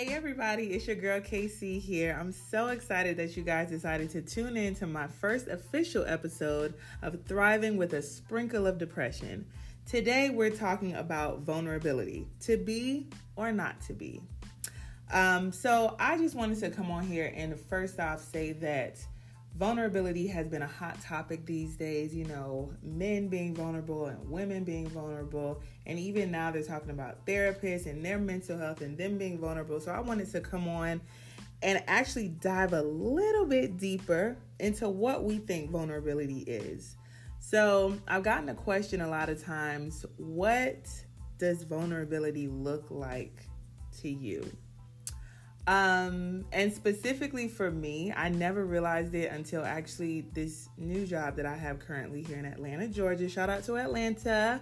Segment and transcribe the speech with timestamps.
[0.00, 2.16] Hey everybody, it's your girl Kayc here.
[2.18, 6.72] I'm so excited that you guys decided to tune in to my first official episode
[7.02, 9.44] of Thriving with a Sprinkle of Depression.
[9.84, 14.22] Today we're talking about vulnerability to be or not to be.
[15.12, 18.96] Um, so I just wanted to come on here and first off say that
[19.60, 22.14] vulnerability has been a hot topic these days.
[22.14, 25.60] You know, men being vulnerable and women being vulnerable.
[25.86, 29.78] And even now they're talking about therapists and their mental health and them being vulnerable.
[29.78, 31.02] So I wanted to come on
[31.62, 36.96] and actually dive a little bit deeper into what we think vulnerability is.
[37.38, 40.88] So I've gotten a question a lot of times what
[41.36, 43.42] does vulnerability look like
[44.00, 44.50] to you?
[45.70, 51.46] Um, and specifically for me, I never realized it until actually this new job that
[51.46, 53.28] I have currently here in Atlanta, Georgia.
[53.28, 54.60] Shout out to Atlanta.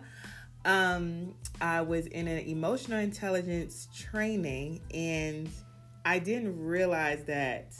[0.66, 5.48] Um, I was in an emotional intelligence training and
[6.04, 7.72] I didn't realize that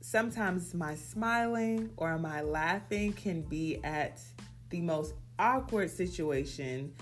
[0.00, 4.20] sometimes my smiling or my laughing can be at
[4.70, 6.94] the most awkward situation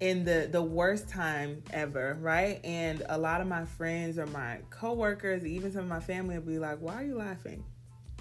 [0.00, 2.60] in the the worst time ever, right?
[2.64, 6.46] And a lot of my friends or my coworkers, even some of my family will
[6.46, 7.64] be like, "Why are you laughing?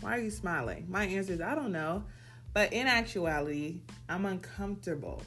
[0.01, 2.03] Why are you smiling?" My answer is, "I don't know."
[2.53, 5.23] But in actuality, I'm uncomfortable.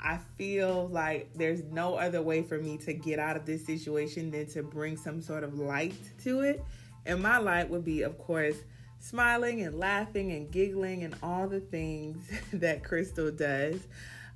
[0.00, 4.30] I feel like there's no other way for me to get out of this situation
[4.30, 6.64] than to bring some sort of light to it.
[7.06, 8.56] And my light would be, of course,
[8.98, 13.86] smiling and laughing and giggling and all the things that Crystal does.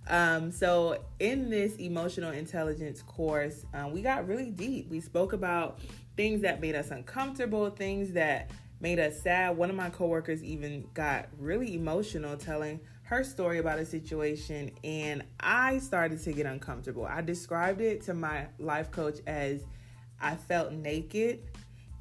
[0.08, 4.88] Um, so, in this emotional intelligence course, um, we got really deep.
[4.88, 5.80] We spoke about
[6.16, 9.56] things that made us uncomfortable, things that made us sad.
[9.56, 15.24] One of my coworkers even got really emotional telling her story about a situation, and
[15.40, 17.04] I started to get uncomfortable.
[17.04, 19.64] I described it to my life coach as
[20.20, 21.42] I felt naked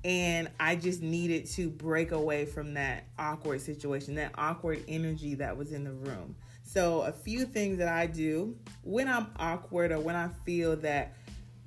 [0.05, 5.57] and I just needed to break away from that awkward situation, that awkward energy that
[5.57, 6.35] was in the room.
[6.75, 8.53] So, a few things that I do
[8.83, 11.13] when I'm awkward or when I feel that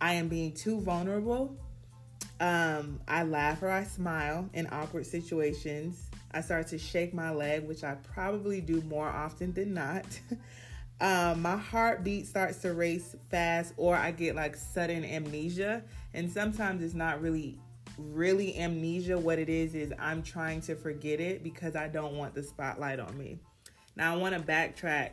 [0.02, 1.56] I am being too vulnerable,
[2.40, 6.10] um, I laugh or I smile in awkward situations.
[6.32, 10.04] I start to shake my leg, which I probably do more often than not.
[11.00, 15.84] um, my heartbeat starts to race fast, or I get like sudden amnesia.
[16.12, 17.58] And sometimes it's not really,
[17.96, 19.18] really amnesia.
[19.18, 23.00] What it is, is I'm trying to forget it because I don't want the spotlight
[23.00, 23.38] on me.
[23.98, 25.10] Now, I want to backtrack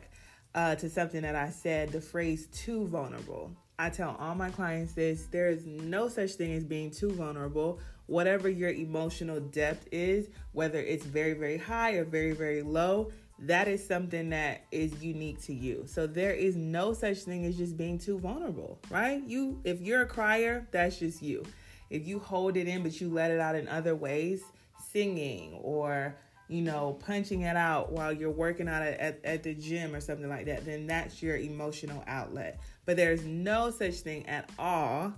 [0.54, 3.50] uh, to something that I said the phrase too vulnerable.
[3.80, 7.80] I tell all my clients this there is no such thing as being too vulnerable.
[8.06, 13.10] Whatever your emotional depth is, whether it's very, very high or very, very low,
[13.40, 15.82] that is something that is unique to you.
[15.88, 19.20] So there is no such thing as just being too vulnerable, right?
[19.26, 21.42] You if you're a crier, that's just you.
[21.90, 24.44] If you hold it in but you let it out in other ways,
[24.92, 26.14] singing or
[26.48, 30.28] you know, punching it out while you're working out at, at the gym or something
[30.28, 32.60] like that, then that's your emotional outlet.
[32.84, 35.12] But there's no such thing at all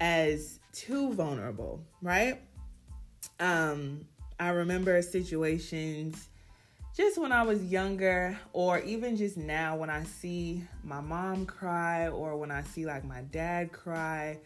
[0.00, 2.40] as too vulnerable, right?
[3.40, 4.06] Um,
[4.38, 6.28] I remember situations
[6.96, 12.08] just when I was younger, or even just now when I see my mom cry,
[12.08, 14.38] or when I see like my dad cry,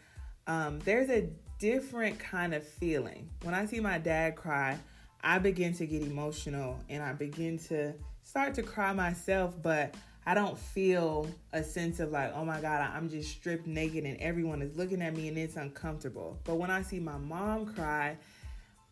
[0.47, 3.31] um, there's a different kind of feeling.
[3.43, 4.79] When I see my dad cry,
[5.23, 9.95] I begin to get emotional and I begin to start to cry myself, but
[10.27, 14.17] I don't feel a sense of like, oh my God, I'm just stripped naked and
[14.21, 16.39] everyone is looking at me and it's uncomfortable.
[16.45, 18.17] But when I see my mom cry,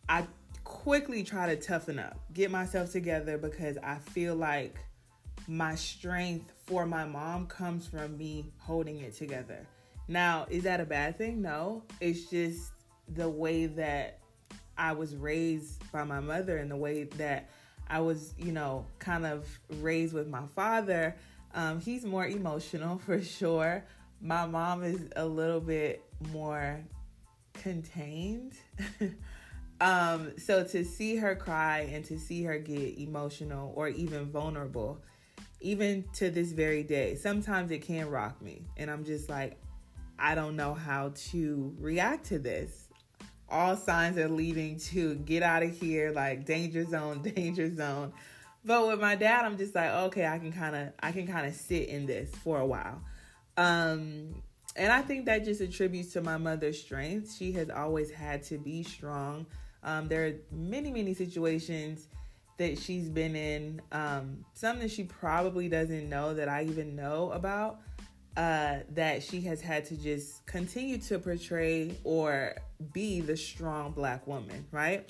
[0.09, 0.25] I
[0.63, 4.75] quickly try to toughen up, get myself together because I feel like
[5.47, 9.67] my strength for my mom comes from me holding it together.
[10.07, 11.41] Now, is that a bad thing?
[11.41, 11.83] No.
[11.99, 12.71] It's just
[13.07, 14.20] the way that
[14.81, 17.51] I was raised by my mother and the way that
[17.87, 19.47] I was, you know, kind of
[19.79, 21.15] raised with my father.
[21.53, 23.85] Um, he's more emotional for sure.
[24.19, 26.03] My mom is a little bit
[26.33, 26.81] more
[27.53, 28.53] contained.
[29.81, 35.03] um, so to see her cry and to see her get emotional or even vulnerable,
[35.59, 38.65] even to this very day, sometimes it can rock me.
[38.77, 39.59] And I'm just like,
[40.17, 42.80] I don't know how to react to this
[43.51, 48.13] all signs are leading to get out of here, like danger zone, danger zone.
[48.63, 51.47] But with my dad, I'm just like, okay, I can kind of, I can kind
[51.47, 53.01] of sit in this for a while.
[53.57, 54.41] Um,
[54.75, 57.35] and I think that just attributes to my mother's strength.
[57.35, 59.45] She has always had to be strong.
[59.83, 62.07] Um, there are many, many situations
[62.57, 67.31] that she's been in, um, some that she probably doesn't know that I even know
[67.31, 67.79] about.
[68.37, 72.55] Uh, that she has had to just continue to portray or
[72.93, 75.09] be the strong black woman, right?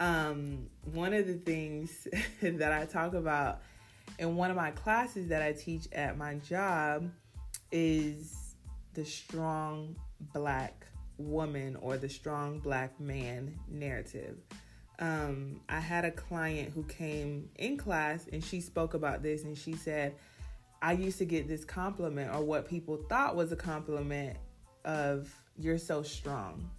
[0.00, 2.08] Um, one of the things
[2.42, 3.60] that I talk about
[4.18, 7.10] in one of my classes that I teach at my job
[7.70, 8.54] is
[8.94, 9.96] the strong
[10.32, 10.86] black
[11.18, 14.38] woman or the strong black man narrative.
[14.98, 19.56] Um, I had a client who came in class and she spoke about this and
[19.56, 20.14] she said,
[20.82, 24.36] I used to get this compliment or what people thought was a compliment
[24.84, 26.70] of you're so strong.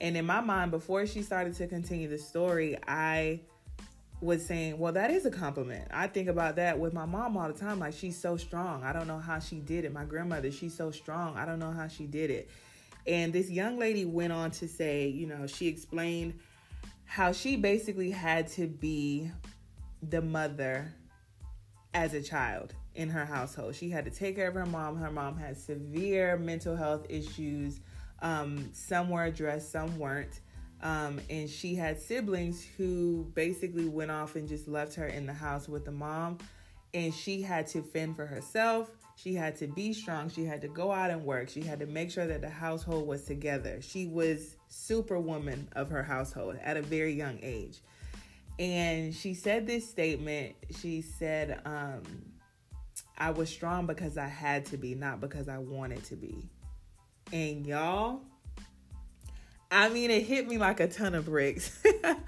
[0.00, 3.40] And in my mind, before she started to continue the story, I
[4.20, 5.88] was saying, Well, that is a compliment.
[5.90, 7.78] I think about that with my mom all the time.
[7.80, 8.84] Like, she's so strong.
[8.84, 9.92] I don't know how she did it.
[9.92, 11.36] My grandmother, she's so strong.
[11.36, 12.48] I don't know how she did it.
[13.06, 16.38] And this young lady went on to say, you know, she explained
[17.04, 19.30] how she basically had to be
[20.02, 20.92] the mother
[21.94, 23.76] as a child in her household.
[23.76, 24.96] She had to take care of her mom.
[24.96, 27.80] Her mom had severe mental health issues.
[28.20, 30.40] Um, some were addressed, some weren't.
[30.82, 35.32] Um, and she had siblings who basically went off and just left her in the
[35.32, 36.38] house with the mom.
[36.92, 38.90] And she had to fend for herself.
[39.14, 40.28] She had to be strong.
[40.28, 41.50] She had to go out and work.
[41.50, 43.80] She had to make sure that the household was together.
[43.80, 47.78] She was superwoman of her household at a very young age.
[48.58, 50.56] And she said this statement.
[50.80, 52.02] She said, um,
[53.18, 56.48] I was strong because I had to be, not because I wanted to be.
[57.32, 58.22] And y'all,
[59.70, 61.82] I mean, it hit me like a ton of bricks.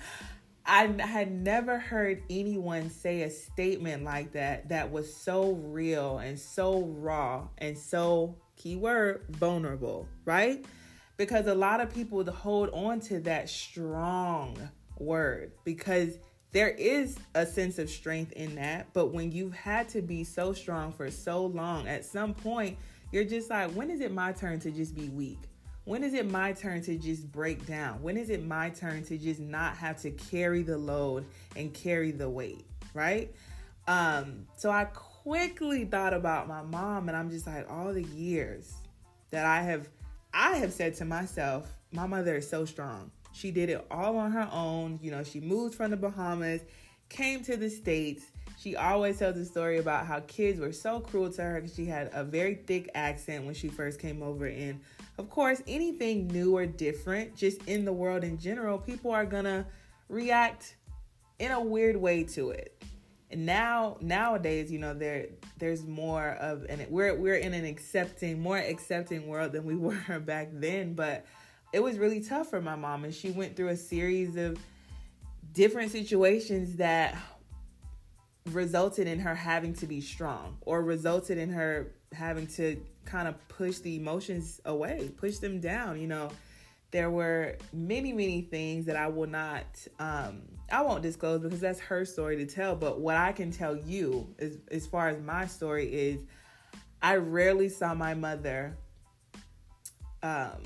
[0.66, 6.38] I had never heard anyone say a statement like that that was so real and
[6.38, 10.64] so raw and so keyword vulnerable, right?
[11.16, 14.56] Because a lot of people would hold on to that strong
[14.98, 16.18] word because
[16.52, 18.92] there is a sense of strength in that.
[18.92, 22.78] But when you've had to be so strong for so long, at some point,
[23.12, 25.38] you're just like, when is it my turn to just be weak?
[25.84, 28.02] When is it my turn to just break down?
[28.02, 31.24] When is it my turn to just not have to carry the load
[31.56, 32.64] and carry the weight,
[32.94, 33.34] right?
[33.88, 38.74] Um, so I quickly thought about my mom and I'm just like all the years
[39.30, 39.88] that I have
[40.32, 43.10] I have said to myself, my mother is so strong.
[43.32, 44.98] She did it all on her own.
[45.02, 46.62] You know, she moved from the Bahamas,
[47.08, 48.24] came to the States.
[48.58, 51.86] She always tells a story about how kids were so cruel to her because she
[51.86, 54.80] had a very thick accent when she first came over and
[55.20, 59.66] of course, anything new or different, just in the world in general, people are gonna
[60.08, 60.76] react
[61.38, 62.82] in a weird way to it.
[63.30, 65.26] And now nowadays, you know, there
[65.58, 70.20] there's more of and we're we're in an accepting, more accepting world than we were
[70.20, 70.94] back then.
[70.94, 71.26] But
[71.72, 74.58] it was really tough for my mom, and she went through a series of
[75.52, 77.16] different situations that
[78.52, 83.36] resulted in her having to be strong or resulted in her having to kind of
[83.48, 86.00] push the emotions away, push them down.
[86.00, 86.30] You know,
[86.90, 89.64] there were many, many things that I will not,
[89.98, 92.74] um, I won't disclose because that's her story to tell.
[92.74, 96.24] But what I can tell you, as, as far as my story, is
[97.02, 98.76] I rarely saw my mother,
[100.22, 100.62] um,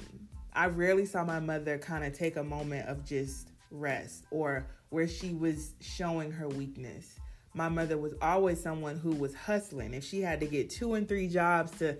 [0.54, 5.08] I rarely saw my mother kind of take a moment of just rest or where
[5.08, 7.18] she was showing her weakness.
[7.54, 9.94] My mother was always someone who was hustling.
[9.94, 11.96] If she had to get two and three jobs to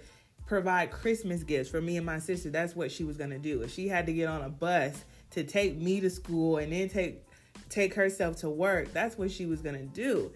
[0.46, 2.50] provide Christmas gifts for me and my sister.
[2.50, 3.62] That's what she was gonna do.
[3.62, 6.88] If she had to get on a bus to take me to school and then
[6.88, 7.25] take
[7.70, 10.32] take herself to work, that's what she was gonna do.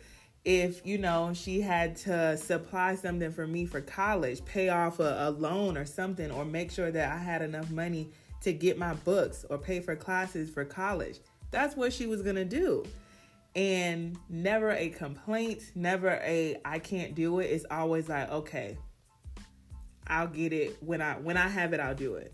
[0.49, 5.28] If you know she had to supply something for me for college, pay off a,
[5.28, 8.09] a loan or something, or make sure that I had enough money
[8.40, 11.19] to get my books or pay for classes for college,
[11.50, 12.87] that's what she was gonna do
[13.55, 17.45] and never a complaint, never a I can't do it.
[17.47, 18.78] It's always like, okay,
[20.07, 22.33] I'll get it when I when I have it, I'll do it.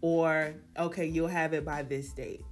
[0.00, 2.44] Or okay, you'll have it by this date.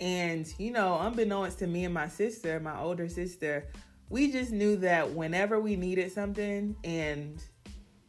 [0.00, 3.68] And you know, unbeknownst to me and my sister, my older sister,
[4.08, 7.42] we just knew that whenever we needed something and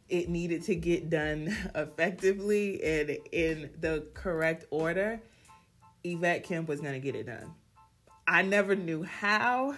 [0.08, 5.20] it needed to get done effectively and in the correct order,
[6.02, 7.54] Yvette Kemp was going to get it done.
[8.26, 9.76] I never knew how,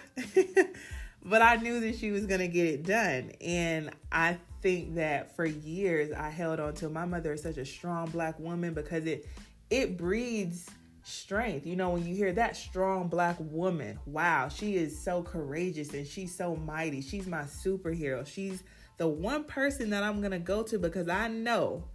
[1.23, 3.31] but I knew that she was going to get it done.
[3.41, 7.65] And I think that for years I held on to my mother is such a
[7.65, 9.25] strong black woman because it
[9.69, 10.69] it breeds
[11.07, 11.65] strength.
[11.65, 16.05] You know, when you hear that strong black woman, wow, she is so courageous and
[16.05, 17.01] she's so mighty.
[17.01, 18.27] She's my superhero.
[18.27, 18.63] She's
[18.97, 21.85] the one person that I'm going to go to because I know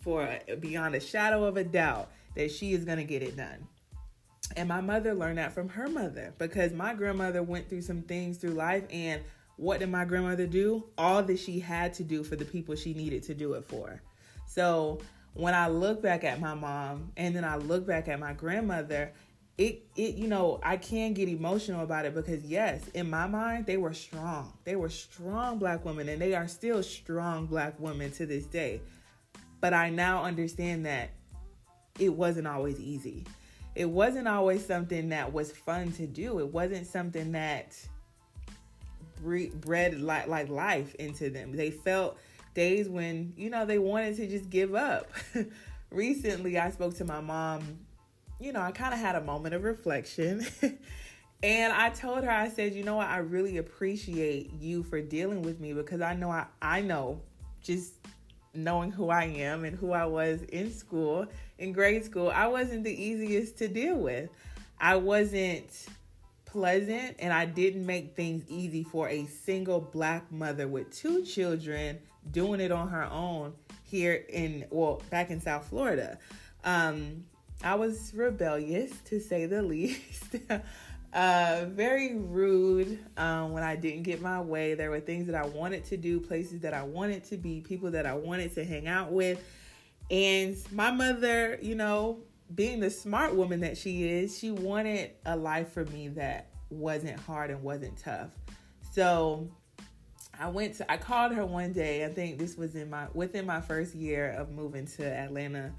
[0.00, 3.66] for beyond a shadow of a doubt that she is going to get it done.
[4.56, 8.38] And my mother learned that from her mother because my grandmother went through some things
[8.38, 9.22] through life and
[9.56, 10.86] what did my grandmother do?
[10.96, 14.00] All that she had to do for the people she needed to do it for.
[14.46, 15.00] So
[15.34, 19.12] when I look back at my mom and then I look back at my grandmother,
[19.58, 23.66] it it you know I can get emotional about it because yes, in my mind
[23.66, 24.52] they were strong.
[24.64, 28.80] They were strong black women and they are still strong black women to this day.
[29.60, 31.10] But I now understand that
[31.98, 33.26] it wasn't always easy.
[33.74, 36.38] It wasn't always something that was fun to do.
[36.40, 37.76] It wasn't something that
[39.22, 41.52] bred like like life into them.
[41.52, 42.18] They felt
[42.54, 45.10] days when you know they wanted to just give up.
[45.90, 47.78] Recently, I spoke to my mom
[48.40, 50.44] you know, I kind of had a moment of reflection.
[51.42, 55.42] and I told her, I said, you know what, I really appreciate you for dealing
[55.42, 57.20] with me because I know I, I know
[57.62, 57.94] just
[58.54, 61.26] knowing who I am and who I was in school,
[61.58, 64.30] in grade school, I wasn't the easiest to deal with.
[64.80, 65.86] I wasn't
[66.46, 71.98] pleasant and I didn't make things easy for a single black mother with two children
[72.30, 76.18] doing it on her own here in well back in South Florida.
[76.64, 77.24] Um,
[77.62, 80.36] I was rebellious to say the least.
[81.12, 84.74] uh, very rude um, when I didn't get my way.
[84.74, 87.90] There were things that I wanted to do, places that I wanted to be, people
[87.92, 89.42] that I wanted to hang out with.
[90.10, 92.20] And my mother, you know,
[92.54, 97.18] being the smart woman that she is, she wanted a life for me that wasn't
[97.20, 98.30] hard and wasn't tough.
[98.92, 99.50] So
[100.40, 102.04] I went to I called her one day.
[102.04, 105.72] I think this was in my within my first year of moving to Atlanta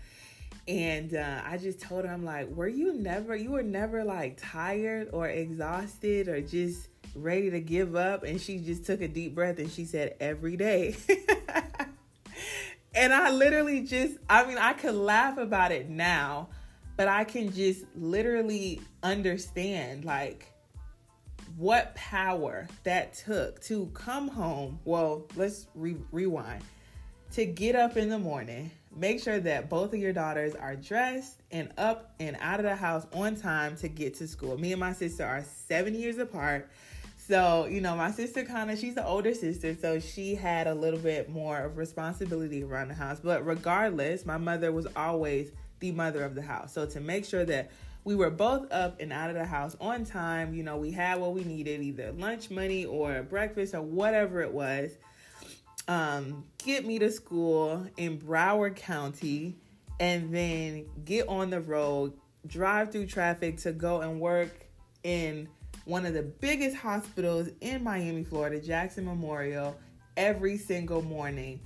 [0.68, 4.40] and uh, I just told her, I'm like, were you never, you were never like
[4.40, 8.24] tired or exhausted or just ready to give up?
[8.24, 10.96] And she just took a deep breath and she said, every day.
[12.96, 16.50] and I literally just, I mean, I could laugh about it now,
[16.96, 20.51] but I can just literally understand like
[21.58, 24.80] what power that took to come home.
[24.86, 26.64] Well, let's re- rewind
[27.34, 31.42] to get up in the morning Make sure that both of your daughters are dressed
[31.50, 34.58] and up and out of the house on time to get to school.
[34.58, 36.70] Me and my sister are seven years apart.
[37.16, 40.74] So, you know, my sister kind of, she's the older sister, so she had a
[40.74, 43.22] little bit more of responsibility around the house.
[43.24, 46.74] But regardless, my mother was always the mother of the house.
[46.74, 47.72] So, to make sure that
[48.04, 51.20] we were both up and out of the house on time, you know, we had
[51.20, 54.92] what we needed either lunch money or breakfast or whatever it was.
[55.88, 59.58] Um, get me to school in Broward County,
[60.00, 62.14] and then get on the road,
[62.48, 64.68] drive through traffic to go and work
[65.04, 65.48] in
[65.86, 69.78] one of the biggest hospitals in Miami, Florida, Jackson Memorial,
[70.18, 71.60] every single morning.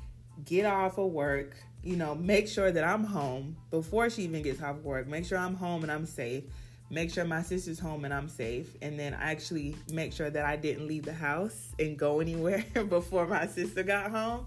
[0.44, 4.62] Get off of work, you know, make sure that I'm home before she even gets
[4.62, 5.08] off work.
[5.08, 6.44] Make sure I'm home and I'm safe.
[6.89, 10.46] Make sure my sister's home and I'm safe, and then I actually make sure that
[10.46, 14.46] I didn't leave the house and go anywhere before my sister got home,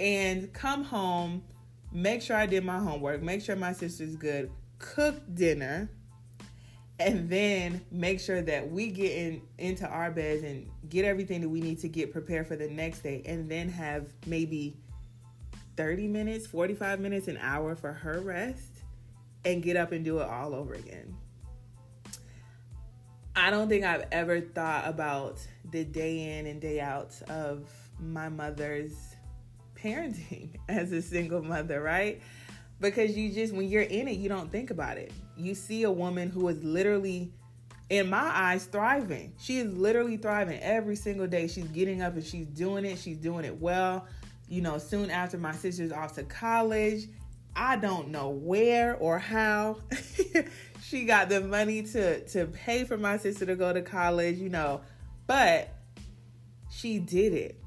[0.00, 1.44] and come home,
[1.92, 5.88] make sure I did my homework, make sure my sister's good, cook dinner,
[6.98, 11.48] and then make sure that we get in, into our beds and get everything that
[11.48, 14.76] we need to get prepared for the next day, and then have maybe
[15.78, 18.82] 30 minutes, 45 minutes, an hour for her rest,
[19.44, 21.16] and get up and do it all over again.
[23.36, 25.38] I don't think I've ever thought about
[25.70, 27.70] the day in and day out of
[28.00, 28.92] my mother's
[29.80, 32.20] parenting as a single mother, right?
[32.80, 35.12] Because you just, when you're in it, you don't think about it.
[35.36, 37.32] You see a woman who is literally,
[37.88, 39.32] in my eyes, thriving.
[39.38, 41.46] She is literally thriving every single day.
[41.46, 42.98] She's getting up and she's doing it.
[42.98, 44.08] She's doing it well.
[44.48, 47.08] You know, soon after my sister's off to college,
[47.54, 49.78] I don't know where or how
[50.82, 54.48] she got the money to to pay for my sister to go to college, you
[54.48, 54.80] know,
[55.26, 55.74] but
[56.70, 57.62] she did it.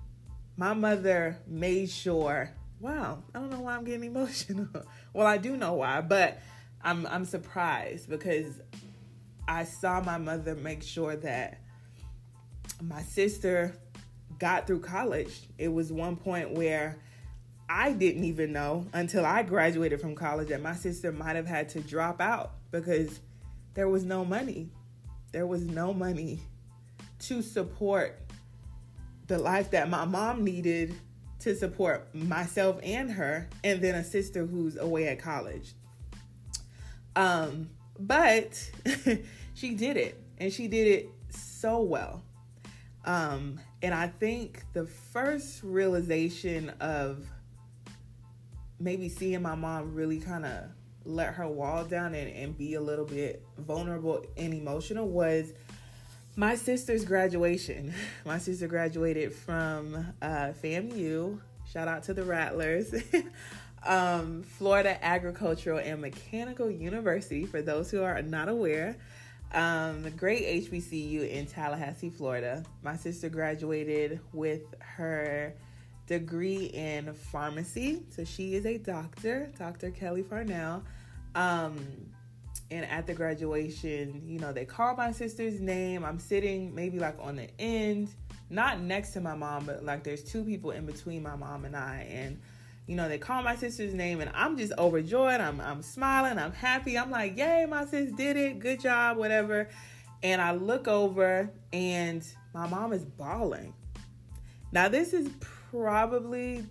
[0.58, 2.52] My mother made sure.
[2.80, 4.68] Wow, I don't know why I'm getting emotional.
[5.14, 6.40] well, I do know why, but
[6.82, 8.62] I'm I'm surprised because
[9.48, 11.60] I saw my mother make sure that
[12.82, 13.76] my sister
[14.42, 15.42] got through college.
[15.60, 16.98] It was one point where
[17.70, 21.70] I didn't even know until I graduated from college that my sister might have had
[21.70, 23.20] to drop out because
[23.76, 24.70] there was no money.
[25.32, 26.40] There was no money
[27.20, 28.20] to support
[29.28, 30.96] the life that my mom needed
[31.42, 35.74] to support myself and her, and then a sister who's away at college.
[37.16, 37.70] Um,
[38.00, 38.72] but
[39.54, 42.24] she did it, and she did it so well.
[43.06, 47.26] Um, and I think the first realization of
[48.80, 50.66] maybe seeing my mom really kind of
[51.04, 55.54] let her wall down and, and be a little bit vulnerable and emotional was
[56.36, 57.94] my sister's graduation.
[58.26, 61.42] My sister graduated from uh, FAMU.
[61.70, 62.94] Shout out to the Rattlers.
[63.86, 68.96] um, Florida Agricultural and Mechanical University, for those who are not aware.
[69.54, 72.64] Um, great HBCU in Tallahassee, Florida.
[72.84, 75.54] My sister graduated with her
[76.08, 78.04] degree in pharmacy.
[78.10, 79.92] So she is a doctor, Dr.
[79.92, 80.84] Kelly Farnell.
[81.36, 81.78] Um,
[82.70, 86.06] and at the graduation, you know, they call my sister's name.
[86.06, 88.10] I'm sitting maybe like on the end,
[88.50, 91.76] not next to my mom, but like there's two people in between my mom and
[91.76, 92.08] I.
[92.10, 92.40] And,
[92.92, 95.40] you know, they call my sister's name and I'm just overjoyed.
[95.40, 96.38] I'm, I'm smiling.
[96.38, 96.98] I'm happy.
[96.98, 98.60] I'm like, yay, my sis did it.
[98.60, 99.70] Good job, whatever.
[100.24, 102.22] And I look over and
[102.54, 103.74] my mom is bawling.
[104.74, 105.30] Now, this is
[105.72, 106.66] probably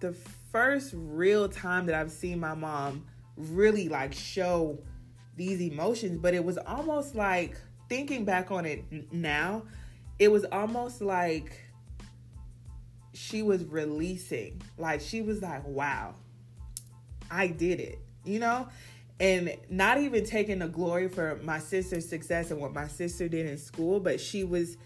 [0.00, 0.14] the
[0.50, 3.06] first real time that I've seen my mom
[3.36, 4.80] really like show
[5.36, 7.56] these emotions, but it was almost like
[7.88, 9.62] thinking back on it now,
[10.18, 11.69] it was almost like
[13.20, 14.62] she was releasing.
[14.78, 16.14] Like she was like, wow,
[17.30, 18.68] I did it, you know?
[19.18, 23.44] And not even taking the glory for my sister's success and what my sister did
[23.46, 24.78] in school, but she was,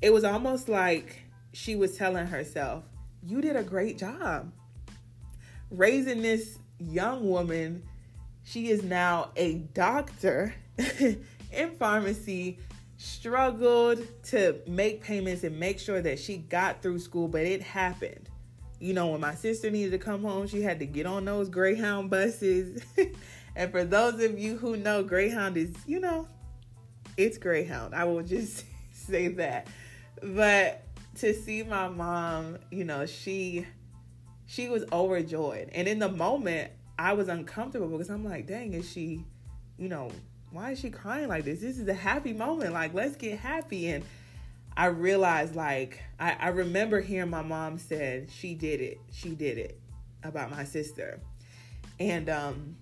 [0.00, 1.22] it was almost like
[1.52, 2.84] she was telling herself,
[3.24, 4.52] you did a great job
[5.70, 7.82] raising this young woman
[8.44, 10.54] she is now a doctor
[11.52, 12.58] in pharmacy,
[13.02, 18.28] struggled to make payments and make sure that she got through school, but it happened.
[18.78, 21.48] You know, when my sister needed to come home, she had to get on those
[21.48, 22.80] Greyhound buses.
[23.56, 26.28] and for those of you who know, Greyhound is, you know,
[27.16, 27.92] it's Greyhound.
[27.92, 29.66] I will just say that.
[30.22, 30.84] But
[31.16, 33.66] to see my mom, you know, she
[34.46, 35.70] she was overjoyed.
[35.72, 39.24] And in the moment, I was uncomfortable because I'm like, dang, is she,
[39.76, 40.10] you know,
[40.52, 41.60] why is she crying like this?
[41.60, 42.72] This is a happy moment.
[42.72, 43.88] Like, let's get happy.
[43.88, 44.04] And
[44.76, 49.00] I realized, like, I, I remember hearing my mom said she did it.
[49.10, 49.80] She did it
[50.22, 51.20] about my sister.
[51.98, 52.76] And um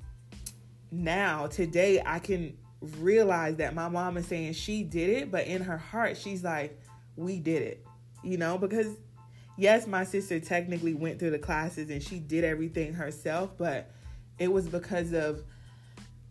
[0.90, 5.62] now today I can realize that my mom is saying she did it, but in
[5.62, 6.78] her heart she's like,
[7.16, 7.86] we did it.
[8.22, 8.88] You know, because
[9.56, 13.90] yes, my sister technically went through the classes and she did everything herself, but
[14.38, 15.44] it was because of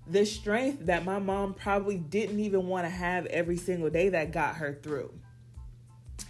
[0.09, 4.31] the strength that my mom probably didn't even want to have every single day that
[4.31, 5.13] got her through.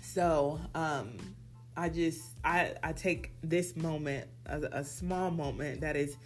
[0.02, 1.18] So, um,
[1.78, 6.18] I just I I take this moment as a small moment that is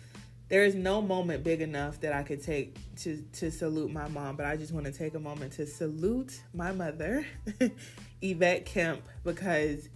[0.49, 4.35] there is no moment big enough that I could take to to salute my mom,
[4.35, 7.25] but I just want to take a moment to salute my mother,
[8.21, 9.89] Yvette Kemp, because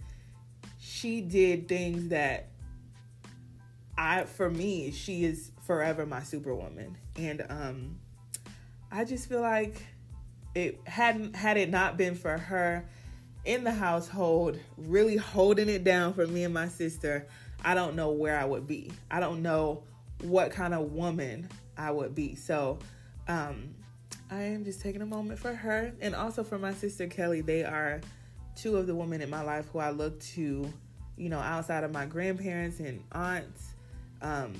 [0.78, 2.50] she did things that
[3.96, 6.96] I for me, she is forever my superwoman.
[7.16, 7.98] And um
[8.90, 9.84] I just feel like
[10.54, 12.88] it hadn't had it not been for her
[13.44, 17.28] in the household really holding it down for me and my sister,
[17.62, 18.90] I don't know where I would be.
[19.10, 19.84] I don't know
[20.22, 22.34] what kind of woman I would be.
[22.34, 22.78] So,
[23.28, 23.74] um
[24.30, 27.42] I am just taking a moment for her and also for my sister Kelly.
[27.42, 28.00] They are
[28.56, 30.72] two of the women in my life who I look to,
[31.18, 33.74] you know, outside of my grandparents and aunts
[34.22, 34.54] um,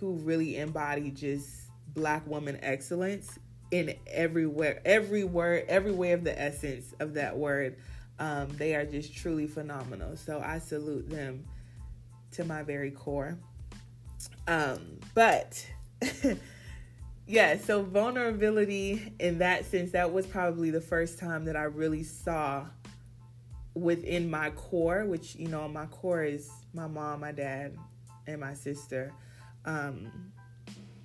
[0.00, 1.48] who really embody just
[1.94, 3.38] black woman excellence
[3.70, 7.76] in everywhere, every word, every way of the essence of that word.
[8.18, 10.16] Um, they are just truly phenomenal.
[10.16, 11.44] So I salute them
[12.32, 13.38] to my very core.
[14.46, 15.64] Um, but
[17.26, 22.02] yeah, so vulnerability in that sense, that was probably the first time that I really
[22.02, 22.66] saw
[23.74, 27.76] within my core, which, you know, my core is my mom, my dad,
[28.26, 29.12] and my sister.
[29.64, 30.32] Um,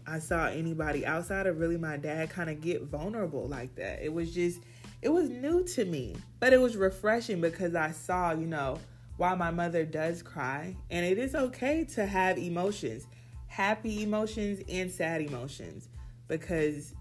[0.07, 4.03] I saw anybody outside of really my dad kind of get vulnerable like that.
[4.03, 4.61] It was just,
[5.01, 8.79] it was new to me, but it was refreshing because I saw, you know,
[9.17, 13.07] while my mother does cry, and it is okay to have emotions,
[13.47, 15.87] happy emotions and sad emotions,
[16.27, 16.93] because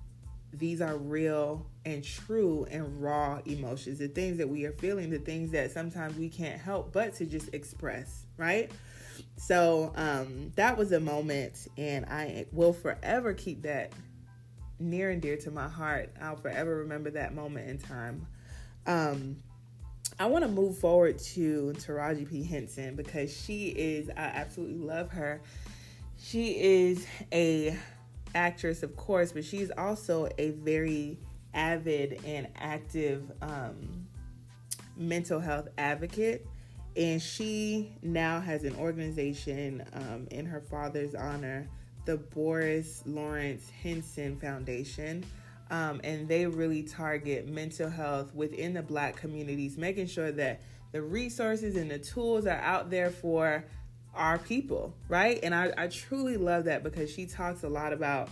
[0.53, 5.19] these are real and true and raw emotions, the things that we are feeling, the
[5.19, 8.71] things that sometimes we can't help but to just express, right?
[9.37, 13.93] So um, that was a moment, and I will forever keep that
[14.79, 16.15] near and dear to my heart.
[16.21, 18.27] I'll forever remember that moment in time.
[18.87, 19.37] Um,
[20.19, 22.45] I want to move forward to Taraji P.
[22.45, 25.41] Henson because she is, I absolutely love her.
[26.19, 27.77] She is a
[28.35, 31.19] actress, of course, but she's also a very
[31.53, 34.07] avid and active um,
[34.97, 36.47] mental health advocate
[36.97, 41.69] and she now has an organization um, in her father's honor,
[42.05, 45.25] the Boris Lawrence Henson Foundation.
[45.71, 50.61] Um, and they really target mental health within the black communities, making sure that
[50.93, 53.65] the resources and the tools are out there for
[54.15, 55.41] our people, right?
[55.43, 58.29] And I, I truly love that because she talks a lot about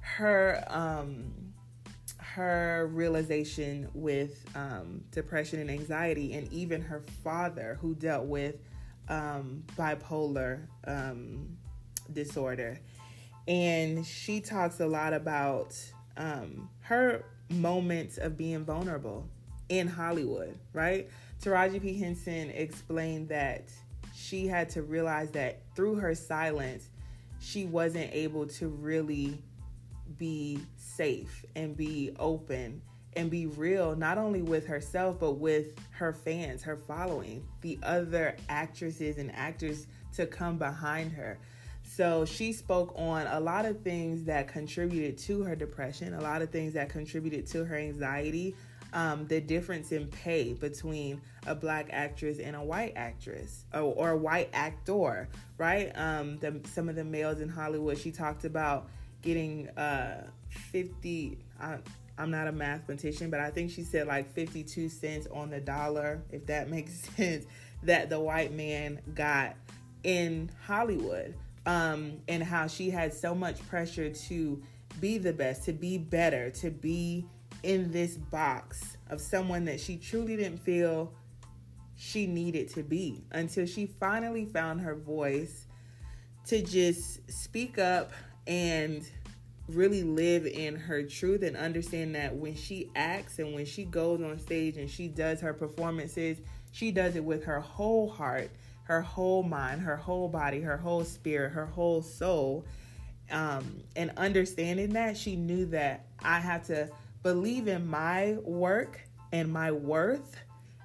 [0.00, 1.34] her um,
[2.34, 8.56] her realization with um, depression and anxiety, and even her father, who dealt with
[9.08, 11.56] um, bipolar um,
[12.12, 12.78] disorder.
[13.46, 15.76] And she talks a lot about
[16.16, 19.28] um, her moments of being vulnerable
[19.68, 21.10] in Hollywood, right?
[21.42, 21.98] Taraji P.
[21.98, 23.68] Henson explained that
[24.14, 26.88] she had to realize that through her silence,
[27.40, 29.42] she wasn't able to really
[30.16, 30.60] be
[30.96, 32.82] safe and be open
[33.14, 38.36] and be real, not only with herself, but with her fans, her following, the other
[38.48, 41.38] actresses and actors to come behind her.
[41.82, 46.40] So she spoke on a lot of things that contributed to her depression, a lot
[46.40, 48.54] of things that contributed to her anxiety,
[48.94, 54.10] um, the difference in pay between a black actress and a white actress or, or
[54.10, 55.28] a white actor,
[55.58, 55.92] right?
[55.94, 58.88] Um, the, some of the males in Hollywood, she talked about
[59.22, 61.78] getting uh, 50, I,
[62.18, 66.22] I'm not a mathematician, but I think she said like 52 cents on the dollar,
[66.30, 67.46] if that makes sense,
[67.82, 69.56] that the white man got
[70.04, 71.34] in Hollywood.
[71.64, 74.60] Um, and how she had so much pressure to
[75.00, 77.24] be the best, to be better, to be
[77.62, 81.12] in this box of someone that she truly didn't feel
[81.96, 85.66] she needed to be until she finally found her voice
[86.46, 88.10] to just speak up
[88.46, 89.08] and
[89.68, 94.20] really live in her truth and understand that when she acts and when she goes
[94.20, 96.38] on stage and she does her performances,
[96.72, 98.50] she does it with her whole heart,
[98.84, 102.64] her whole mind, her whole body, her whole spirit, her whole soul.
[103.30, 106.90] Um, and understanding that, she knew that I had to
[107.22, 109.00] believe in my work
[109.32, 110.36] and my worth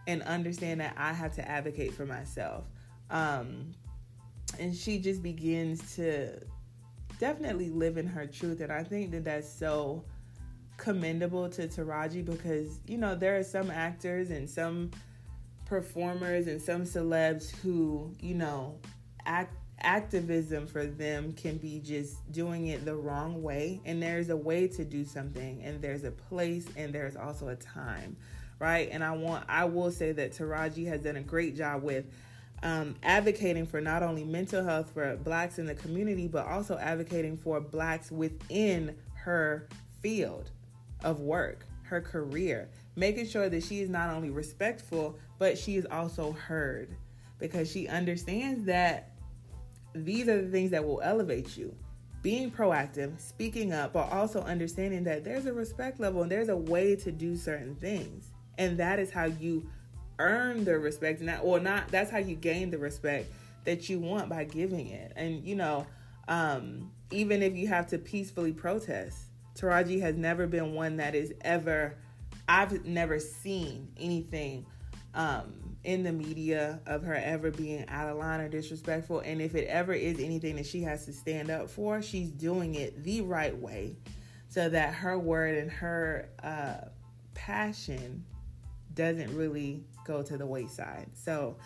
[0.06, 2.64] and understand that I have to advocate for myself.
[3.10, 3.74] Um,
[4.60, 6.40] and she just begins to
[7.20, 8.62] definitely live in her truth.
[8.62, 10.04] And I think that that's so
[10.78, 14.92] commendable to Taraji because, you know, there are some actors and some
[15.66, 18.80] performers and some celebs who, you know,
[19.26, 24.36] act activism for them can be just doing it the wrong way and there's a
[24.36, 28.18] way to do something and there's a place and there's also a time
[28.58, 32.06] right and i want i will say that taraji has done a great job with
[32.64, 37.38] um, advocating for not only mental health for blacks in the community, but also advocating
[37.38, 39.68] for blacks within her
[40.02, 40.52] field
[41.04, 45.86] of work, her career, making sure that she is not only respectful, but she is
[45.92, 46.96] also heard
[47.40, 49.12] because she understands that
[49.94, 51.76] these are the things that will elevate you.
[52.24, 56.58] Being proactive, speaking up, but also understanding that there's a respect level and there's a
[56.58, 58.32] way to do certain things.
[58.58, 59.70] And that is how you
[60.20, 63.32] earn the respect and that or not that's how you gain the respect
[63.66, 65.12] that you want by giving it.
[65.16, 65.86] And you know
[66.28, 69.18] um, even if you have to peacefully protest
[69.56, 71.96] taraji has never been one that is ever
[72.48, 74.66] i've never seen anything
[75.18, 79.20] um, in the media of her ever being out of line or disrespectful.
[79.22, 82.76] And if it ever is anything that she has to stand up for she's doing
[82.76, 83.96] it the right way
[84.48, 86.90] so that her word and her uh,
[87.34, 88.24] passion
[88.94, 91.10] doesn't really go to the wayside.
[91.14, 91.58] So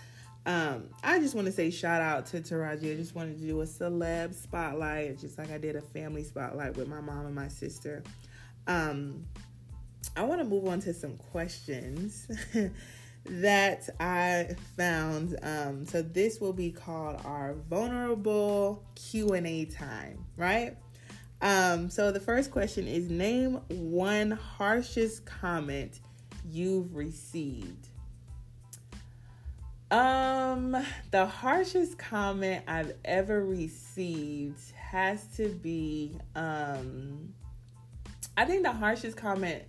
[0.45, 2.93] um, I just want to say shout out to Taraji.
[2.93, 6.75] I just wanted to do a celeb spotlight, just like I did a family spotlight
[6.75, 8.03] with my mom and my sister.
[8.65, 9.25] Um,
[10.15, 12.27] I want to move on to some questions
[13.25, 15.37] that I found.
[15.43, 20.75] Um, so this will be called our vulnerable Q and A time, right?
[21.43, 25.99] Um, so the first question is: Name one harshest comment
[26.49, 27.90] you've received.
[29.91, 30.77] Um,
[31.11, 37.33] the harshest comment I've ever received has to be um
[38.37, 39.63] I think the harshest comment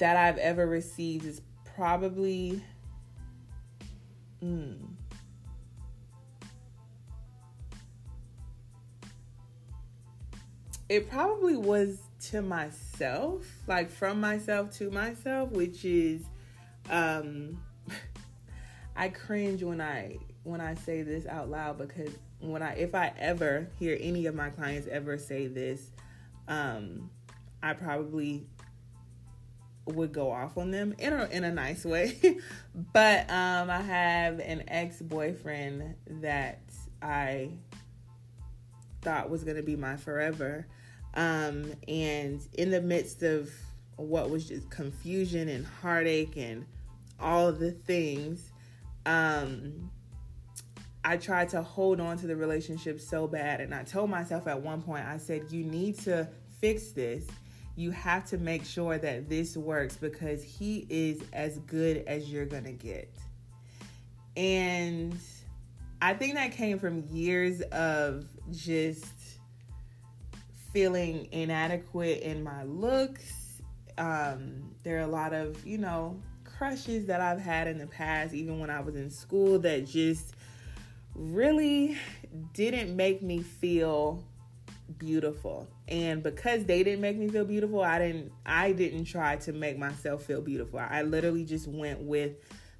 [0.00, 1.42] that I've ever received is
[1.76, 2.60] probably
[4.42, 4.78] mm,
[10.88, 12.00] it probably was
[12.30, 16.24] to myself, like from myself to myself, which is
[16.90, 17.60] um
[18.96, 23.12] I cringe when I when I say this out loud because when I if I
[23.18, 25.90] ever hear any of my clients ever say this,
[26.48, 27.10] um,
[27.62, 28.46] I probably
[29.86, 32.18] would go off on them in a in a nice way.
[32.92, 36.60] but um, I have an ex boyfriend that
[37.02, 37.50] I
[39.02, 40.66] thought was gonna be my forever.
[41.14, 43.50] Um, and in the midst of
[43.96, 46.66] what was just confusion and heartache and
[47.20, 48.50] all the things,
[49.06, 49.90] um,
[51.04, 53.60] I tried to hold on to the relationship so bad.
[53.60, 56.28] And I told myself at one point, I said, You need to
[56.60, 57.26] fix this.
[57.76, 62.46] You have to make sure that this works because he is as good as you're
[62.46, 63.12] going to get.
[64.36, 65.18] And
[66.00, 69.06] I think that came from years of just
[70.72, 73.60] feeling inadequate in my looks.
[73.98, 76.20] Um, there are a lot of, you know,
[76.56, 80.34] crushes that I've had in the past, even when I was in school, that just
[81.14, 81.96] really
[82.52, 84.24] didn't make me feel
[84.98, 85.68] beautiful.
[85.88, 89.78] And because they didn't make me feel beautiful, I didn't I didn't try to make
[89.78, 90.78] myself feel beautiful.
[90.78, 92.32] I literally just went with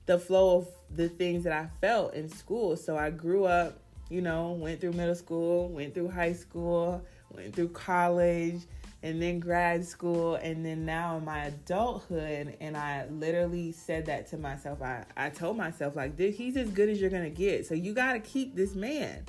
[0.06, 2.76] the flow of the things that I felt in school.
[2.76, 3.78] So I grew up,
[4.10, 8.60] you know, went through middle school, went through high school, went through college,
[9.04, 12.56] and then grad school, and then now in my adulthood.
[12.58, 14.80] And I literally said that to myself.
[14.80, 17.66] I, I told myself, like, he's as good as you're to get.
[17.66, 19.26] So you got to keep this man.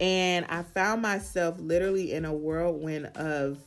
[0.00, 3.58] And I found myself literally in a whirlwind of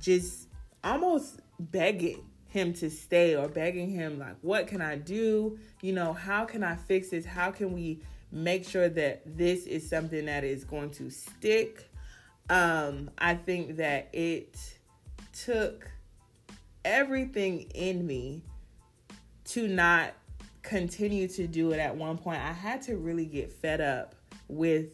[0.00, 0.48] just
[0.82, 5.58] almost begging him to stay or begging him, like, what can I do?
[5.82, 7.26] You know, how can I fix this?
[7.26, 8.00] How can we
[8.32, 11.87] make sure that this is something that is going to stick?
[12.50, 14.56] Um, I think that it
[15.32, 15.90] took
[16.84, 18.42] everything in me
[19.44, 20.14] to not
[20.62, 22.40] continue to do it at one point.
[22.40, 24.14] I had to really get fed up
[24.48, 24.88] with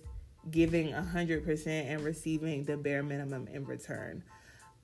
[0.51, 4.23] giving 100% and receiving the bare minimum in return.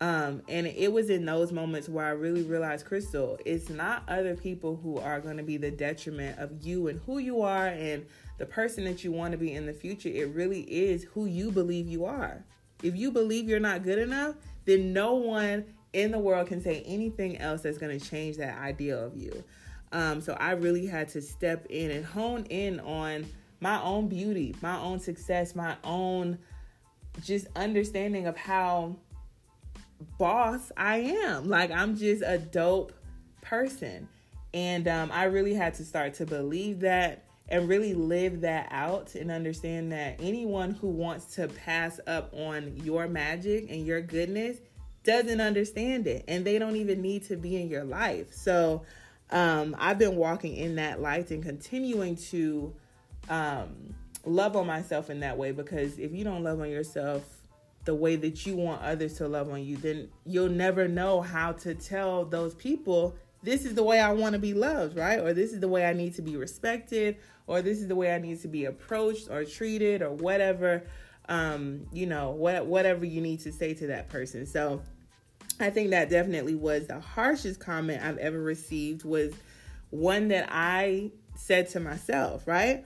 [0.03, 4.35] Um, and it was in those moments where I really realized, Crystal, it's not other
[4.35, 8.07] people who are going to be the detriment of you and who you are and
[8.39, 10.09] the person that you want to be in the future.
[10.09, 12.45] It really is who you believe you are.
[12.83, 16.83] If you believe you're not good enough, then no one in the world can say
[16.87, 19.43] anything else that's going to change that idea of you.
[19.93, 23.27] Um, so I really had to step in and hone in on
[23.61, 26.39] my own beauty, my own success, my own
[27.23, 28.97] just understanding of how
[30.19, 31.49] boss I am.
[31.49, 32.93] Like I'm just a dope
[33.43, 34.09] person.
[34.55, 39.15] And um, I really had to start to believe that and really live that out
[39.15, 44.59] and understand that anyone who wants to pass up on your magic and your goodness
[45.03, 48.33] doesn't understand it and they don't even need to be in your life.
[48.33, 48.83] So
[49.31, 52.75] um, I've been walking in that light and continuing to
[53.29, 57.25] um, love on myself in that way because if you don't love on yourself
[57.85, 61.53] the way that you want others to love on you, then you'll never know how
[61.53, 65.19] to tell those people this is the way I want to be loved, right?
[65.19, 67.17] Or this is the way I need to be respected,
[67.51, 70.85] or this is the way I need to be approached or treated, or whatever,
[71.29, 74.47] um, you know, what whatever you need to say to that person.
[74.47, 74.83] So
[75.59, 79.33] I think that definitely was the harshest comment I've ever received was
[79.91, 82.85] one that I said to myself, right?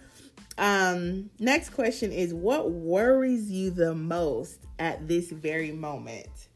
[0.57, 6.49] Um, next question is what worries you the most at this very moment?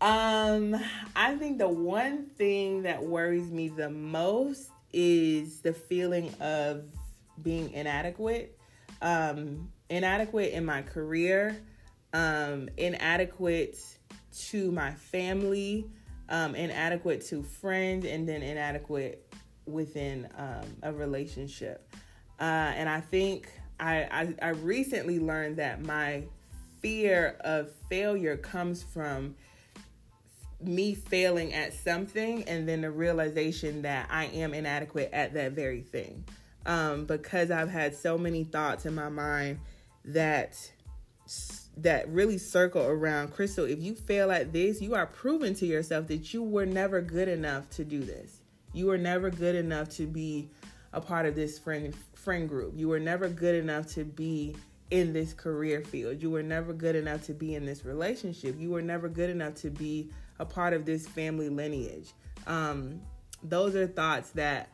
[0.00, 0.76] Um,
[1.16, 6.84] I think the one thing that worries me the most is the feeling of
[7.42, 8.58] being inadequate.
[9.02, 11.56] Um, inadequate in my career,
[12.12, 13.78] um, inadequate
[14.48, 15.86] to my family,
[16.28, 19.32] um, inadequate to friends, and then inadequate
[19.66, 21.94] within um, a relationship.
[22.38, 23.48] Uh, and I think
[23.78, 26.24] I, I, I recently learned that my
[26.80, 29.34] fear of failure comes from
[30.62, 35.80] me failing at something and then the realization that I am inadequate at that very
[35.80, 36.24] thing.
[36.66, 39.60] Um, because I've had so many thoughts in my mind
[40.04, 40.56] that
[41.76, 43.64] that really circle around Crystal.
[43.64, 47.28] If you fail at this, you are proving to yourself that you were never good
[47.28, 48.40] enough to do this.
[48.72, 50.50] You were never good enough to be
[50.92, 52.74] a part of this friend friend group.
[52.76, 54.54] You were never good enough to be
[54.90, 56.20] in this career field.
[56.20, 58.56] You were never good enough to be in this relationship.
[58.58, 62.12] You were never good enough to be a part of this family lineage.
[62.46, 63.00] Um,
[63.42, 64.70] those are thoughts that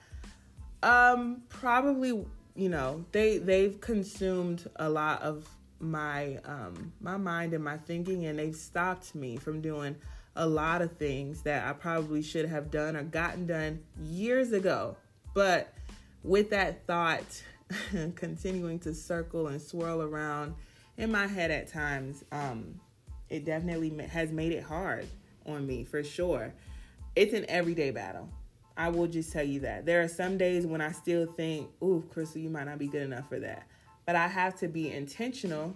[0.83, 5.49] um, probably you know they they've consumed a lot of
[5.81, 9.97] my um, my mind and my thinking, and they've stopped me from doing
[10.37, 14.97] a lot of things that I probably should have done or gotten done years ago.
[15.35, 15.73] But
[16.23, 17.43] with that thought
[18.15, 20.55] continuing to circle and swirl around
[20.99, 22.81] in my head at times, um,
[23.29, 25.07] it definitely has made it hard
[25.47, 26.53] on me for sure.
[27.15, 28.29] It's an everyday battle.
[28.77, 29.87] I will just tell you that.
[29.87, 33.03] There are some days when I still think, ooh, Crystal, you might not be good
[33.03, 33.67] enough for that.
[34.05, 35.75] But I have to be intentional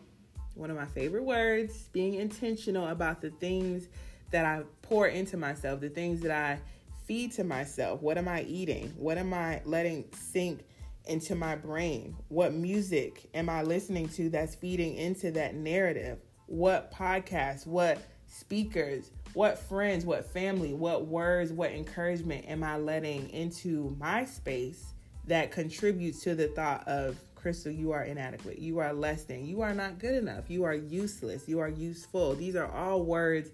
[0.55, 3.89] one of my favorite words, being intentional about the things
[4.31, 6.61] that I pour into myself, the things that I
[7.07, 8.03] feed to myself.
[8.03, 8.93] What am I eating?
[8.97, 10.61] What am I letting sink
[11.07, 12.17] into my brain?
[12.29, 16.19] What music am I listening to that's feeding into that narrative?
[16.47, 23.31] What podcasts, what speakers, what friends, what family, what words, what encouragement am I letting
[23.31, 24.95] into my space
[25.27, 28.59] that contributes to the thought of Crystal, you are inadequate.
[28.59, 29.47] You are less than.
[29.47, 30.51] You are not good enough.
[30.51, 31.49] You are useless.
[31.49, 32.35] You are useful.
[32.35, 33.51] These are all words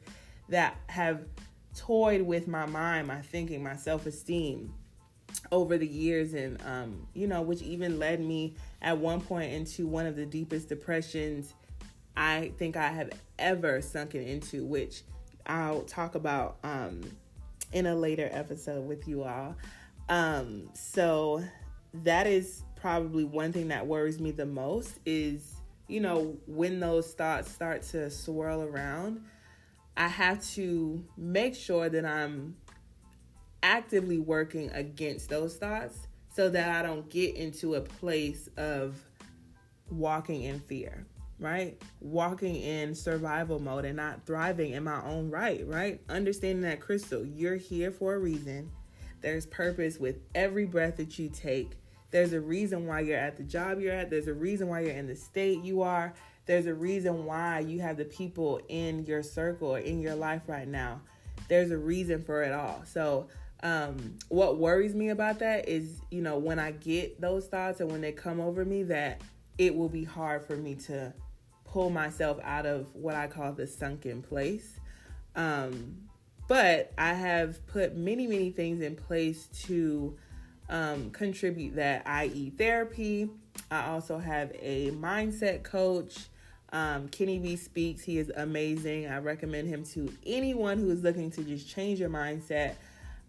[0.48, 1.22] that have
[1.76, 4.74] toyed with my mind, my thinking, my self esteem
[5.52, 9.86] over the years, and, um, you know, which even led me at one point into
[9.86, 11.54] one of the deepest depressions
[12.16, 15.02] I think I have ever sunken into, which
[15.46, 17.02] I'll talk about um,
[17.72, 19.56] in a later episode with you all.
[20.09, 21.42] Um, so
[21.94, 25.54] that is probably one thing that worries me the most is,
[25.88, 29.20] you know, when those thoughts start to swirl around,
[29.96, 32.56] I have to make sure that I'm
[33.62, 38.96] actively working against those thoughts so that I don't get into a place of
[39.90, 41.06] walking in fear
[41.38, 41.81] right?
[42.01, 46.01] Walking in survival mode and not thriving in my own right, right?
[46.09, 48.70] Understanding that, Crystal, you're here for a reason.
[49.20, 51.72] There's purpose with every breath that you take.
[52.11, 54.11] There's a reason why you're at the job you're at.
[54.11, 56.14] There's a reason why you're in the state you are.
[56.46, 60.42] There's a reason why you have the people in your circle or in your life
[60.46, 61.01] right now.
[61.49, 62.83] There's a reason for it all.
[62.87, 63.29] So,
[63.62, 67.90] um, what worries me about that is, you know, when I get those thoughts and
[67.90, 69.22] when they come over me, that
[69.59, 71.12] it will be hard for me to
[71.76, 74.80] pull myself out of what I call the sunken place.
[75.34, 75.98] Um,
[76.48, 80.16] but I have put many, many things in place to
[80.70, 83.28] um, contribute that, i.e., therapy.
[83.70, 86.16] I also have a mindset coach.
[86.72, 88.02] Um, Kenny B speaks.
[88.02, 89.08] He is amazing.
[89.08, 92.76] I recommend him to anyone who is looking to just change your mindset.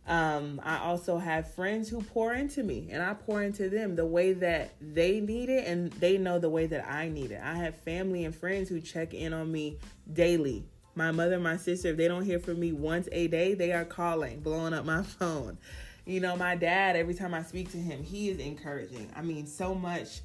[0.07, 4.05] Um, I also have friends who pour into me and I pour into them the
[4.05, 7.41] way that they need it and they know the way that I need it.
[7.43, 9.79] I have family and friends who check in on me
[10.13, 10.63] daily.
[10.95, 13.83] My mother, my sister, if they don't hear from me once a day, they are
[13.83, 15.57] calling, blowing up my phone.
[16.05, 19.09] You know, my dad, every time I speak to him, he is encouraging.
[19.13, 20.21] I mean, so much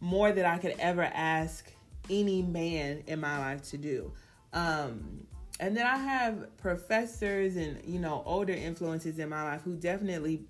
[0.00, 1.72] more than I could ever ask
[2.10, 4.12] any man in my life to do.
[4.52, 5.26] Um,
[5.60, 10.42] and then I have professors and you know older influences in my life who definitely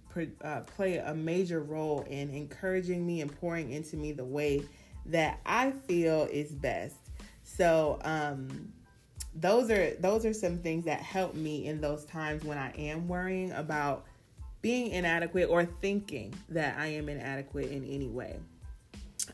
[0.42, 4.64] uh, play a major role in encouraging me and pouring into me the way
[5.06, 6.96] that I feel is best.
[7.42, 8.72] So um,
[9.34, 13.06] those are those are some things that help me in those times when I am
[13.06, 14.06] worrying about
[14.62, 18.38] being inadequate or thinking that I am inadequate in any way.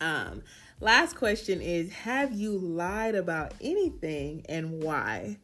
[0.00, 0.42] Um,
[0.80, 5.38] last question is Have you lied about anything and why?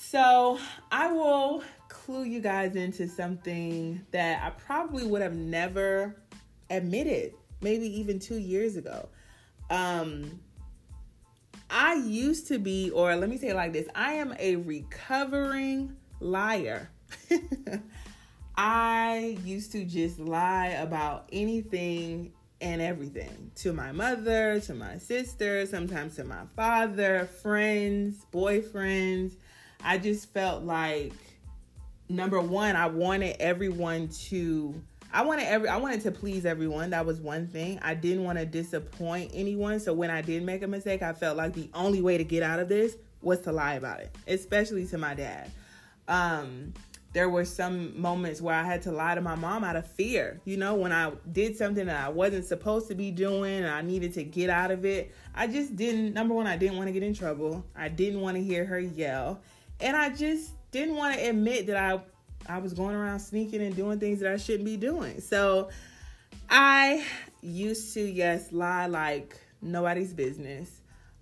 [0.00, 0.60] So
[0.92, 6.14] I will clue you guys into something that I probably would have never
[6.70, 9.08] admitted, maybe even two years ago.
[9.70, 10.38] Um,
[11.68, 15.96] I used to be, or let me say it like this I am a recovering
[16.20, 16.90] liar.
[18.56, 25.66] I used to just lie about anything and everything to my mother, to my sister,
[25.66, 29.32] sometimes to my father, friends, boyfriends.
[29.82, 31.12] I just felt like
[32.08, 34.80] number one, I wanted everyone to
[35.12, 36.90] I wanted every I wanted to please everyone.
[36.90, 37.78] That was one thing.
[37.82, 39.80] I didn't want to disappoint anyone.
[39.80, 42.42] So when I did make a mistake, I felt like the only way to get
[42.42, 45.50] out of this was to lie about it, especially to my dad.
[46.06, 46.74] Um,
[47.14, 50.40] there were some moments where I had to lie to my mom out of fear.
[50.44, 53.80] You know, when I did something that I wasn't supposed to be doing and I
[53.80, 56.12] needed to get out of it, I just didn't.
[56.12, 57.64] Number one, I didn't want to get in trouble.
[57.74, 59.40] I didn't want to hear her yell
[59.80, 62.00] and I just didn't want to admit that I
[62.46, 65.20] I was going around sneaking and doing things that I shouldn't be doing.
[65.20, 65.68] So
[66.48, 67.04] I
[67.42, 70.70] used to yes lie like nobody's business.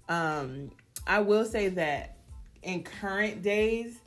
[0.09, 0.71] Um,
[1.07, 2.17] I will say that
[2.63, 3.99] in current days,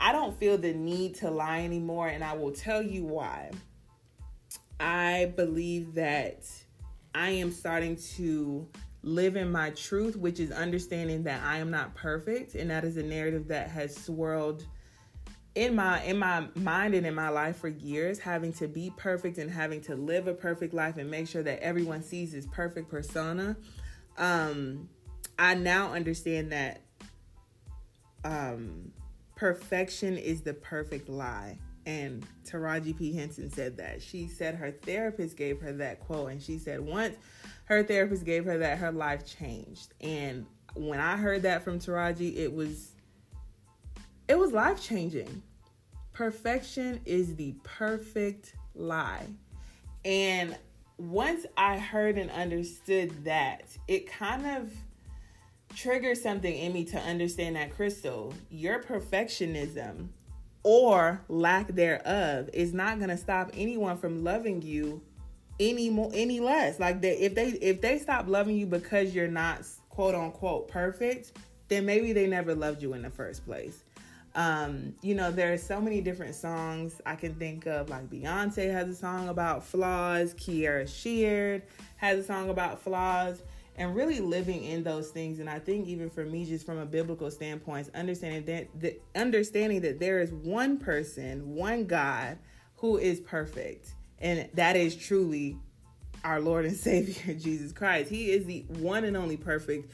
[0.00, 3.50] I don't feel the need to lie anymore, and I will tell you why.
[4.80, 6.44] I believe that
[7.14, 8.66] I am starting to
[9.04, 12.96] live in my truth, which is understanding that I am not perfect, and that is
[12.96, 14.66] a narrative that has swirled
[15.54, 19.38] in my in my mind and in my life for years having to be perfect
[19.38, 22.90] and having to live a perfect life and make sure that everyone sees this perfect
[22.90, 23.56] persona
[24.18, 24.88] um
[25.38, 26.80] i now understand that
[28.24, 28.90] um
[29.36, 33.12] perfection is the perfect lie and Taraji P.
[33.12, 34.00] Henson said that.
[34.00, 37.16] She said her therapist gave her that quote, and she said once
[37.64, 39.94] her therapist gave her that, her life changed.
[40.00, 42.92] And when I heard that from Taraji, it was
[44.28, 45.42] it was life changing.
[46.12, 49.26] Perfection is the perfect lie.
[50.04, 50.56] And
[50.96, 54.70] once I heard and understood that, it kind of
[55.76, 60.08] triggered something in me to understand that Crystal, your perfectionism
[60.62, 65.02] or lack thereof is not going to stop anyone from loving you
[65.60, 66.78] any more any less.
[66.80, 71.32] Like they if they if they stop loving you because you're not quote unquote perfect
[71.68, 73.84] then maybe they never loved you in the first place.
[74.34, 77.88] Um, you know, there are so many different songs I can think of.
[77.88, 81.62] Like Beyonce has a song about flaws, Kierra Sheard
[81.96, 83.42] has a song about flaws,
[83.76, 85.38] and really living in those things.
[85.38, 89.80] And I think even for me, just from a biblical standpoint, understanding that the, understanding
[89.82, 92.38] that there is one person, one God
[92.76, 95.58] who is perfect, and that is truly
[96.22, 98.10] our Lord and Savior Jesus Christ.
[98.10, 99.92] He is the one and only perfect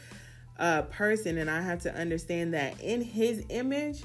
[0.59, 4.03] uh, person, and I have to understand that in His image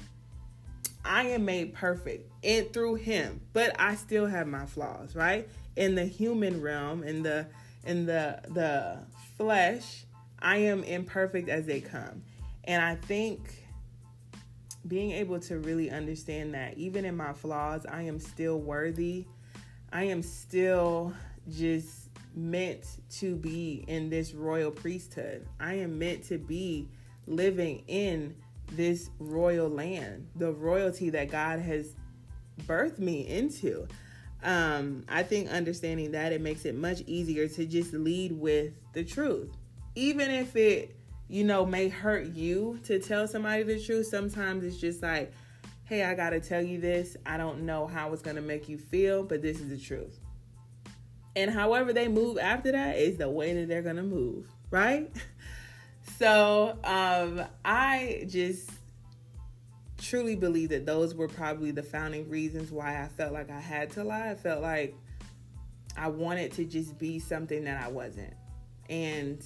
[1.06, 5.48] I am made perfect and through him, but I still have my flaws, right?
[5.76, 7.46] In the human realm, in the
[7.84, 8.98] in the the
[9.36, 10.04] flesh,
[10.40, 12.22] I am imperfect as they come.
[12.64, 13.64] And I think
[14.88, 19.26] being able to really understand that even in my flaws, I am still worthy.
[19.92, 21.12] I am still
[21.48, 25.46] just meant to be in this royal priesthood.
[25.58, 26.88] I am meant to be
[27.26, 28.34] living in
[28.72, 31.94] this royal land, the royalty that God has
[32.66, 33.86] birthed me into.
[34.42, 39.04] Um, I think understanding that it makes it much easier to just lead with the
[39.04, 39.50] truth.
[39.94, 40.94] Even if it,
[41.28, 45.32] you know, may hurt you to tell somebody the truth, sometimes it's just like,
[45.86, 47.16] hey, I gotta tell you this.
[47.24, 50.18] I don't know how it's gonna make you feel, but this is the truth.
[51.36, 55.10] And however they move after that is the way that they're gonna move, right?
[56.18, 58.70] so um, I just
[59.98, 63.90] truly believe that those were probably the founding reasons why I felt like I had
[63.92, 64.30] to lie.
[64.30, 64.96] I felt like
[65.96, 68.34] I wanted to just be something that I wasn't.
[68.90, 69.44] And,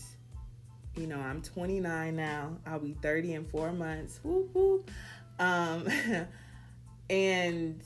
[0.97, 2.57] you know, I'm 29 now.
[2.67, 4.21] I'll be 30 in four months.
[4.23, 4.91] Whoop, whoop.
[5.41, 5.89] Um,
[7.11, 7.83] and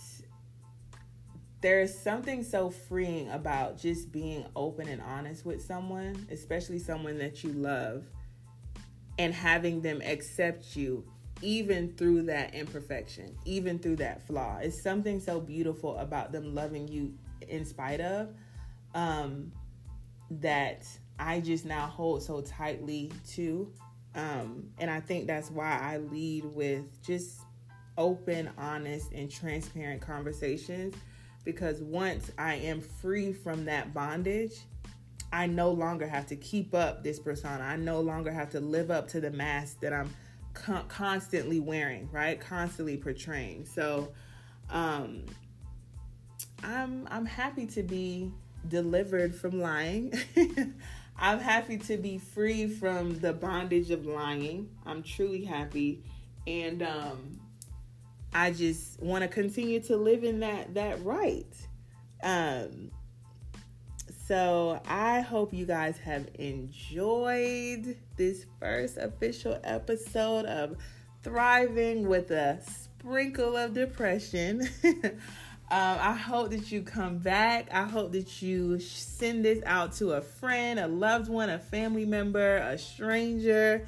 [1.63, 7.43] there's something so freeing about just being open and honest with someone, especially someone that
[7.43, 8.05] you love
[9.19, 11.05] and having them accept you
[11.41, 14.59] even through that imperfection, even through that flaw.
[14.59, 17.15] It's something so beautiful about them loving you
[17.49, 18.35] in spite of
[18.95, 19.53] um,
[20.31, 20.87] that
[21.19, 23.73] I just now hold so tightly to.
[24.15, 27.41] Um, and I think that's why I lead with just
[27.97, 30.95] open, honest, and transparent conversations
[31.45, 34.55] because once I am free from that bondage,
[35.33, 37.63] I no longer have to keep up this persona.
[37.63, 40.11] I no longer have to live up to the mask that I'm
[40.55, 42.41] con- constantly wearing, right?
[42.41, 43.67] Constantly portraying.
[43.67, 44.13] So,
[44.71, 45.27] um,
[46.63, 48.33] I'm I'm happy to be
[48.69, 50.15] delivered from lying.
[51.17, 54.69] I'm happy to be free from the bondage of lying.
[54.87, 56.03] I'm truly happy,
[56.47, 57.41] and um,
[58.35, 61.47] I just want to continue to live in that that right.
[62.23, 62.91] Um,
[64.27, 70.77] so I hope you guys have enjoyed this first official episode of
[71.23, 74.69] Thriving with a Sprinkle of Depression.
[74.85, 75.21] um,
[75.71, 77.69] I hope that you come back.
[77.71, 82.07] I hope that you send this out to a friend, a loved one, a family
[82.07, 83.87] member, a stranger.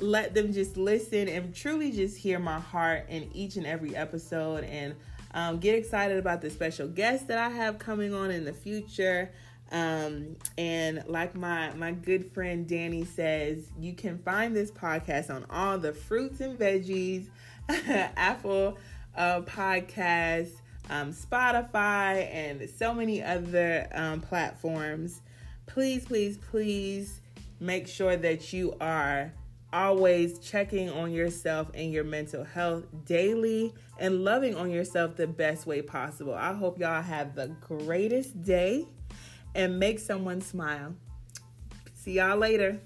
[0.00, 4.64] Let them just listen and truly just hear my heart in each and every episode
[4.64, 4.94] and
[5.32, 9.30] um, get excited about the special guests that I have coming on in the future.
[9.72, 15.46] Um, and like my my good friend Danny says, you can find this podcast on
[15.48, 17.28] all the fruits and veggies,
[17.68, 18.78] Apple
[19.16, 20.54] uh, Podcasts,
[20.88, 25.20] um, Spotify, and so many other um, platforms.
[25.66, 27.20] Please, please, please
[27.60, 29.32] make sure that you are
[29.72, 35.66] always checking on yourself and your mental health daily and loving on yourself the best
[35.66, 36.34] way possible.
[36.34, 38.86] I hope y'all have the greatest day
[39.54, 40.94] and make someone smile.
[41.94, 42.80] See y'all later.